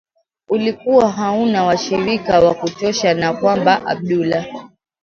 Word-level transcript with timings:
ulikuwa 0.49 1.09
hauna 1.11 1.63
washirika 1.63 2.39
wa 2.39 2.53
kutosha 2.53 3.13
na 3.13 3.33
kwamba 3.33 3.85
Abdullah 3.85 4.69